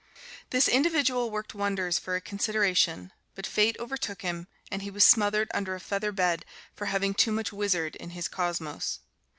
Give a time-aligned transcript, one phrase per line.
[0.49, 5.51] This individual worked wonders for a consideration, but Fate overtook him and he was smothered
[5.53, 6.43] under a feather bed
[6.73, 9.01] for having too much wizard in his cosmos.